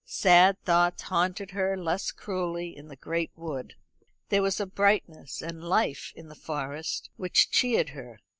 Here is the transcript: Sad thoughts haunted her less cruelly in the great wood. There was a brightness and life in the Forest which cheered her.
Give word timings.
Sad 0.03 0.59
thoughts 0.63 1.03
haunted 1.03 1.51
her 1.51 1.77
less 1.77 2.11
cruelly 2.11 2.75
in 2.75 2.87
the 2.87 2.95
great 2.95 3.29
wood. 3.35 3.75
There 4.29 4.41
was 4.41 4.59
a 4.59 4.65
brightness 4.65 5.43
and 5.43 5.63
life 5.63 6.11
in 6.15 6.27
the 6.27 6.33
Forest 6.33 7.11
which 7.17 7.51
cheered 7.51 7.89
her. 7.89 8.19